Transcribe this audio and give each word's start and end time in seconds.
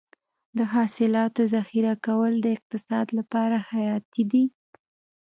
د 0.57 0.59
حاصلاتو 0.73 1.41
ذخیره 1.53 1.93
کول 2.05 2.33
د 2.41 2.45
اقتصاد 2.57 3.07
لپاره 3.17 3.55
حیاتي 3.69 4.23
دي. 4.31 4.45